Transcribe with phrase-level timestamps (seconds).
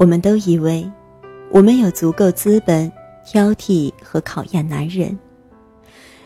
[0.00, 0.90] 我们都以为，
[1.50, 2.90] 我们有足够资本
[3.22, 5.18] 挑剔和考验男人，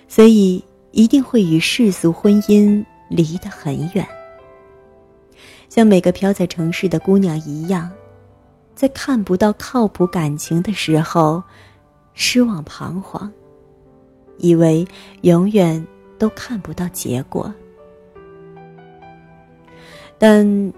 [0.07, 4.07] 所以一定会与世俗婚姻离得很远。
[5.69, 7.91] 像每个飘在城市的姑娘一样，
[8.77, 11.43] 在看不到靠谱感情的时候，
[12.13, 13.29] 失望彷徨，
[14.39, 14.87] 以为
[15.23, 15.85] 永远
[16.17, 17.53] 都看不到结果。
[20.17, 20.73] 但，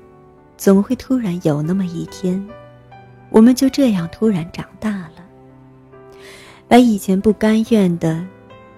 [0.57, 2.43] 总会突然有那么一天，
[3.37, 5.23] 我们就这样突然长大了，
[6.67, 8.25] 把以前不甘愿的，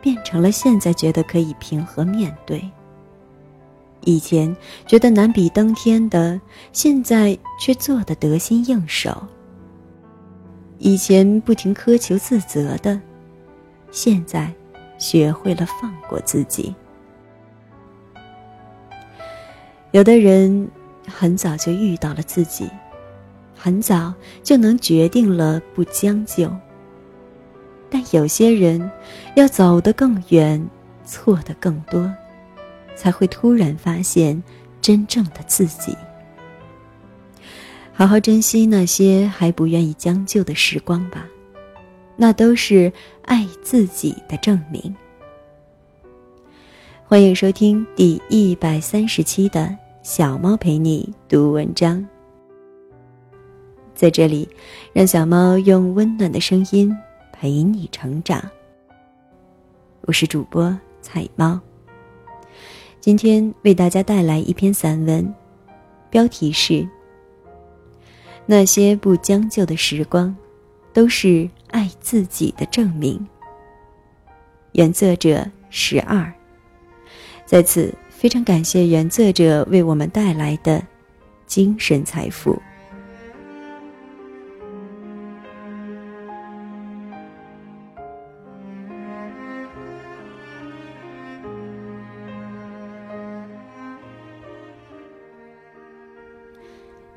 [0.00, 2.68] 变成了现在觉得可以平和面对。
[4.00, 6.40] 以前觉得难比登天的，
[6.72, 9.16] 现在却做得得心应手。
[10.78, 13.00] 以前不停苛求自责的，
[13.92, 14.52] 现在
[14.98, 16.74] 学会了放过自己。
[19.92, 20.68] 有的人
[21.06, 22.68] 很早就遇到了自己，
[23.58, 26.48] 很早就能决定了不将就。
[27.90, 28.90] 但有些人
[29.34, 30.64] 要走得更远，
[31.04, 32.10] 错的更多，
[32.94, 34.40] 才会突然发现
[34.80, 35.96] 真正的自己。
[37.92, 41.26] 好好珍惜那些还不愿意将就的时光吧，
[42.16, 44.94] 那都是爱自己的证明。
[47.04, 52.06] 欢迎收听第一百三十期的小猫陪你读文章。
[53.98, 54.48] 在这里，
[54.92, 56.96] 让小猫用温暖的声音
[57.32, 58.40] 陪你成长。
[60.02, 61.58] 我是主播彩猫。
[63.00, 65.34] 今天为大家带来一篇散文，
[66.10, 66.74] 标题是
[68.46, 70.32] 《那些不将就的时光，
[70.92, 73.18] 都是爱自己的证明》。
[74.74, 76.32] 原作者十二。
[77.44, 80.80] 在此，非常感谢原作者为我们带来的
[81.48, 82.56] 精神财富。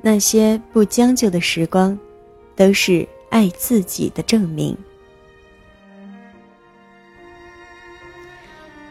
[0.02, 1.98] 那些不将就的时光，
[2.54, 4.76] 都是爱自己的证明。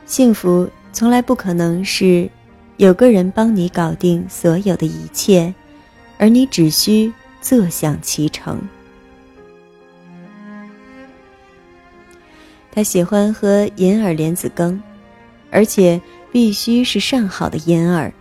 [0.06, 0.68] 幸福。
[0.94, 2.30] 从来不可能是
[2.76, 5.56] 有个人帮你搞定所有的一切，
[6.18, 8.62] 而你只需坐享其成。
[12.74, 14.84] 他喜欢喝银耳莲子羹，
[15.50, 16.00] 而且
[16.30, 18.12] 必须是上好的银耳，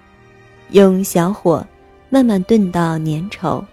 [0.70, 1.66] 用小火
[2.10, 3.64] 慢慢炖到粘稠。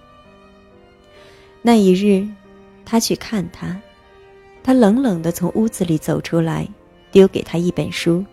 [1.62, 2.26] 那一日，
[2.86, 3.78] 他去看他，
[4.64, 6.66] 他冷冷的从屋子里走出来，
[7.12, 8.24] 丢给他一本书。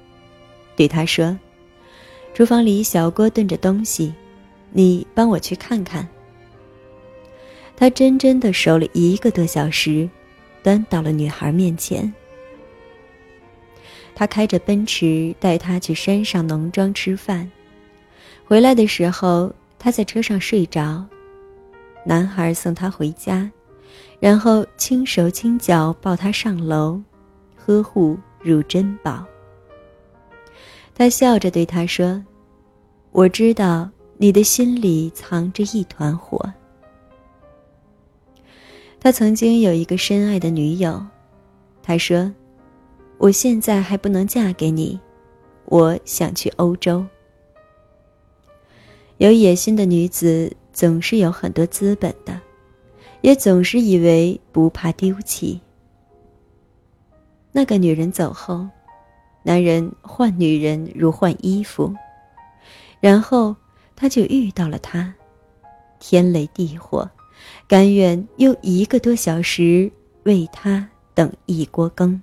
[0.77, 1.37] 对他说
[2.35, 4.13] ：“厨房里小锅炖着东西，
[4.71, 6.07] 你帮我去看看。”
[7.77, 10.09] 他真真的守了一个多小时，
[10.63, 12.13] 端到了女孩面前。
[14.15, 17.51] 他开着奔驰带她去山上农庄吃饭，
[18.45, 19.53] 回来的时候
[19.85, 21.05] 他在车上睡着，
[22.07, 23.51] 男孩送她回家，
[24.19, 26.99] 然后轻手轻脚抱她上楼，
[27.55, 29.23] 呵护如珍宝。
[30.95, 32.25] 他笑着对他说
[33.13, 36.41] ：“我知道你的心里藏着一团火。”
[38.99, 41.05] 他曾经有一个深爱的女友，
[41.83, 42.33] 他说
[43.19, 44.99] ：“我现在还不能嫁给你，
[45.67, 47.05] 我想去欧洲。”
[49.19, 52.41] 有野心的女子总是有很多资本的，
[53.21, 55.61] 也总是以为不怕丢弃。
[57.53, 58.67] 那个女人走后。
[59.47, 61.95] 男人换女人如换衣服，
[62.99, 63.55] 然后
[63.95, 65.15] 他就遇到了她，
[66.01, 67.07] 天雷地火，
[67.69, 69.93] 甘愿用一个多小时
[70.23, 72.23] 为她等一锅羹。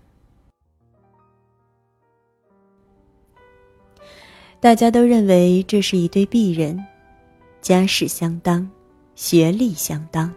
[4.61, 6.81] 大家都认为这是一对璧人，
[7.61, 8.69] 家世相当，
[9.15, 10.33] 学历相当，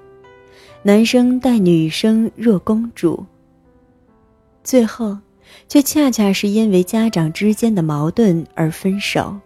[0.82, 3.24] 男生待女生若公主。
[4.64, 5.16] 最后。
[5.68, 9.38] 却恰恰是因为家长之间的矛盾而分手，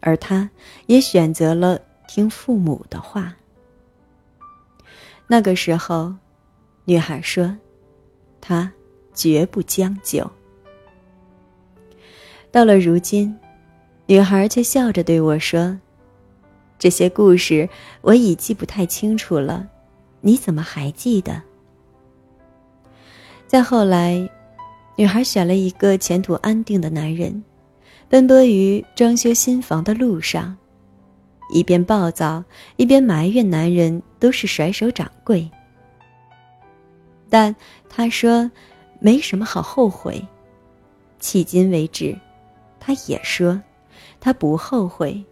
[0.00, 0.48] 而他
[0.86, 1.78] 也选择了
[2.08, 3.34] 听父母的话。
[5.26, 6.14] 那个时候，
[6.84, 7.54] 女孩说
[8.40, 8.72] ：“她
[9.12, 10.30] 绝不将就。”
[12.50, 13.36] 到了如今，
[14.12, 15.74] 女孩却笑着对我说
[16.78, 17.66] ：“这些故事
[18.02, 19.66] 我已记不太清楚了，
[20.20, 21.40] 你怎么还记得？”
[23.48, 24.28] 再后来。
[24.96, 27.42] 女孩选了一个前途安定的男人，
[28.10, 30.54] 奔波于装修新房的路上，
[31.50, 32.44] 一边暴躁，
[32.76, 35.50] 一边埋怨男人都是甩手掌柜。
[37.30, 37.56] 但
[37.88, 38.50] 他说，
[39.00, 40.22] 没什么好后悔。
[41.18, 42.14] 迄今为止，
[42.78, 43.58] 他也说，
[44.20, 45.22] 他不后悔，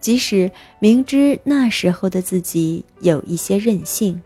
[0.00, 4.20] 即使明知那时候的自己有一些任性。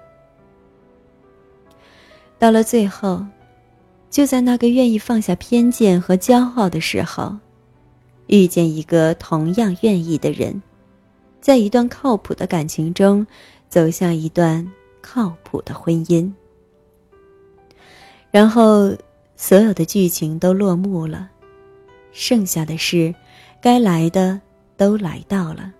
[2.39, 3.25] 到了最后，
[4.11, 7.37] 就在那个愿意放下偏见和骄傲的时候，
[8.27, 10.63] 遇见一个同样愿意的人。
[11.41, 13.27] 在一段靠谱的感情中，
[13.69, 14.67] 走向一段
[15.03, 16.33] 靠谱的婚姻，
[18.31, 18.95] 然后
[19.37, 21.29] 所有的剧情都落幕了，
[22.13, 23.15] 剩下的是，
[23.65, 24.39] 该来的
[24.77, 25.73] 都来到了。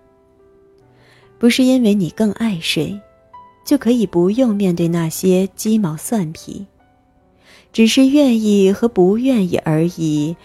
[1.37, 2.99] 不是因为你更爱谁，
[3.63, 6.65] 就可以不用面对那些鸡毛蒜皮，
[7.71, 10.35] 只是愿意和不愿意而已，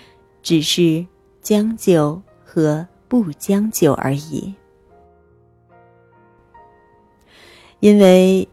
[0.43, 1.07] 只是
[1.41, 4.53] 将就和不将就而已。
[7.79, 8.47] 因为，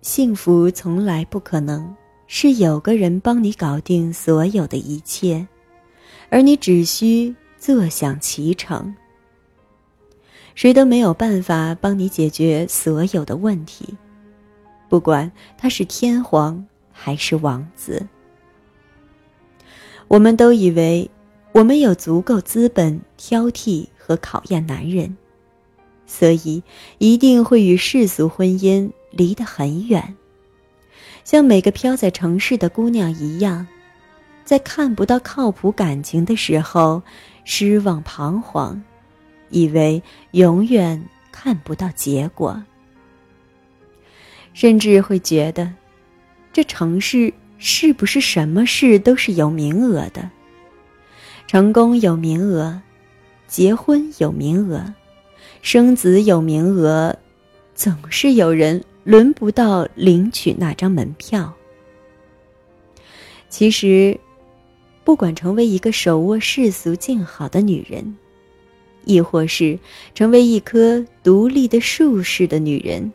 [0.00, 1.94] 幸福从来不可能
[2.26, 5.46] 是有个人帮你搞定所有的一切，
[6.30, 8.92] 而你只需坐享其成。
[10.56, 13.96] 谁都没有办法帮你解决所有的问题，
[14.88, 18.04] 不管他是天皇还是王子。
[20.08, 21.08] 我们都以为
[21.52, 25.16] 我们有足够资本挑剔和考验男人。
[26.04, 26.64] 所以，
[26.98, 30.16] 一定会与世俗婚姻离得很远，
[31.22, 33.68] 像每个飘在城市的姑娘一样，
[34.52, 37.02] 在看不到靠谱感情的时候，
[37.42, 38.78] 失望彷徨，
[39.48, 40.02] 以为
[40.32, 41.02] 永远
[41.32, 42.62] 看不到结果，
[44.52, 45.72] 甚至会觉得，
[46.52, 50.28] 这城市是不是什么事都是有名额的？
[51.46, 52.78] 成功有名额，
[53.46, 54.84] 结婚有名额。
[55.62, 57.16] 生子有名额，
[57.74, 61.50] 总是有人轮不到领取那张门票。
[63.48, 64.20] 其实，
[65.04, 68.16] 不管成为一个手握世俗静好的女人，
[69.04, 69.78] 亦或是
[70.14, 73.12] 成为一棵独立的树式的女人，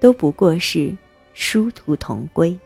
[0.00, 0.96] 都不过是
[1.34, 2.58] 殊途同归。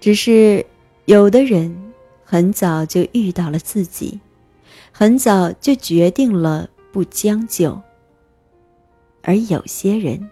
[0.00, 0.64] 只是
[1.06, 1.92] 有的人
[2.24, 4.20] 很早就遇到了自己。
[4.90, 7.80] 很早就决定了不将就，
[9.22, 10.28] 而有些人，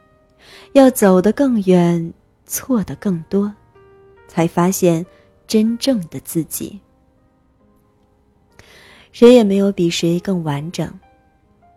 [0.73, 2.13] 要走得更远，
[2.47, 3.55] 错的更多，
[4.27, 5.07] 才发现
[5.47, 6.79] 真正的自己。
[9.13, 10.93] 谁也没有比谁更完整，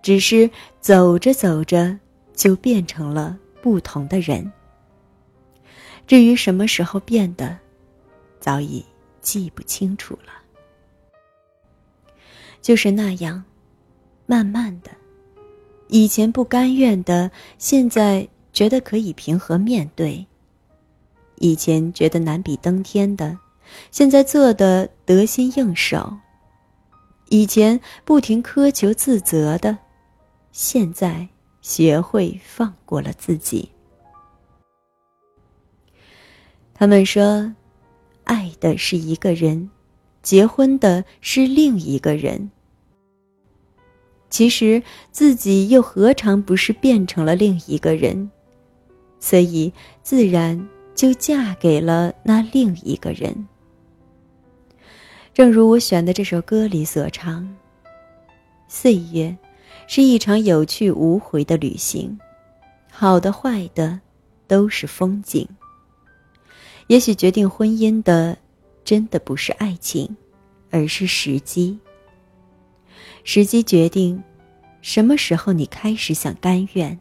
[0.01, 0.49] 只是
[0.79, 1.97] 走着走着
[2.33, 4.51] 就变成了不同的人。
[6.05, 7.57] 至于什么时候变的，
[8.39, 8.83] 早已
[9.21, 10.33] 记不清楚了。
[12.61, 13.41] 就是那样，
[14.25, 14.91] 慢慢的，
[15.87, 20.25] 以前不甘愿的，现在觉得可以平和面对；
[21.35, 23.37] 以前觉得难比登天的，
[23.91, 26.17] 现在做的得心应手；
[27.29, 29.77] 以前不停苛求自责的，
[30.51, 31.27] 现在
[31.61, 33.69] 学会放过了自己。
[36.73, 37.53] 他们说，
[38.23, 39.69] 爱的是一个人。
[40.21, 42.51] 结婚的是另一个人，
[44.29, 48.29] 其实自己又何尝不是变成了另一个人？
[49.21, 49.71] 所以
[50.03, 53.47] 自然就嫁给了那另一个人。
[55.39, 57.47] 正如我选的这首歌里所唱
[58.67, 59.33] ：“岁月
[59.87, 62.19] 是一场有去无回的旅行，
[62.91, 64.01] 好的坏的
[64.47, 65.47] 都是风景。
[66.87, 68.37] 也许决定婚姻的。”
[68.83, 70.13] 真的不是爱情，
[70.71, 71.79] 而是时机。
[73.23, 74.21] 时机决定
[74.81, 76.99] 什么时候你开始想甘愿，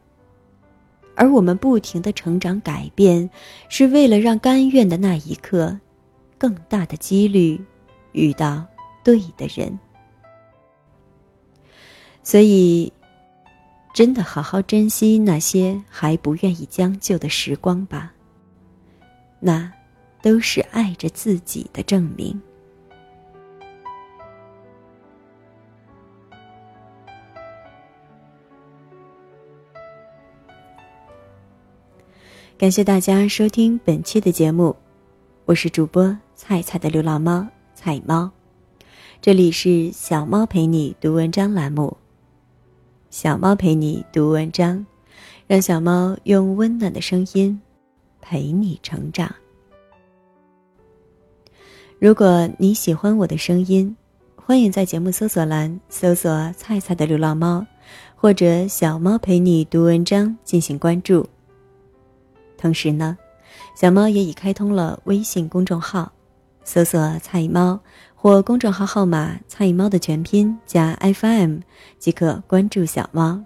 [1.17, 3.29] 而我们不停的成长改变，
[3.69, 5.81] 是为了让甘愿的那一刻，
[6.39, 7.61] 更大的几率
[8.19, 8.67] 遇到
[9.03, 9.79] 对的人。
[12.23, 12.93] 所以，
[13.95, 18.13] 真的好好珍惜那些还不愿意将就的时光吧。
[19.41, 19.73] 那。
[20.21, 22.39] 都是爱着自己的证明。
[32.59, 34.75] 感谢大家收听本期的节目，
[35.45, 37.47] 我是主播菜菜的流浪猫
[37.89, 38.31] 菜猫，
[39.23, 41.97] 这里是小猫陪你读文章栏目。
[43.09, 44.85] 小猫陪你读文章，
[45.47, 47.59] 让小猫用温暖的声音
[48.21, 49.35] 陪你成长。
[51.99, 53.97] 如果你喜欢我的声音，
[54.37, 57.67] 欢迎在节目搜索栏搜索“菜菜的流浪猫”，
[58.15, 61.27] 或者“小猫陪你读文章”进行关注。
[62.59, 63.17] 同时呢，
[63.75, 66.13] 小猫也已开通了微信公众号，
[66.69, 67.81] 搜索“菜猫”
[68.15, 71.61] 或公众号号码“菜猫”的全拼加 FM
[71.99, 73.43] 即可关注小猫。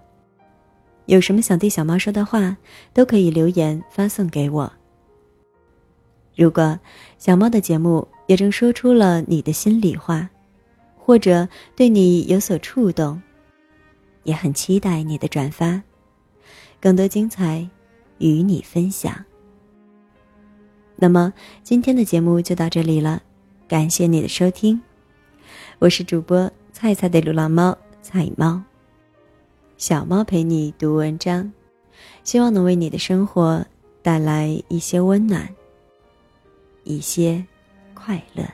[1.05, 2.57] 有什么想对小猫说的话，
[2.91, 4.69] 都可以留言发送给我。
[6.35, 6.77] 如果
[7.17, 10.29] 小猫的节目也正说出了你的心里话，
[10.97, 13.21] 或者对你有所触动，
[14.23, 15.81] 也很期待你的转发，
[16.81, 17.65] 更多精彩
[18.17, 19.15] 与你分享。
[21.03, 21.33] 那么
[21.63, 23.21] 今天的节目就到这里了，
[23.67, 24.81] 感谢你的收听，
[25.79, 28.63] 我是主播菜菜的流浪猫菜猫。
[29.75, 31.51] 小猫陪你读文章，
[32.23, 33.65] 希望能为你的生活
[34.01, 35.45] 带来一些温暖，
[36.85, 37.45] 一些
[37.93, 38.45] 快乐。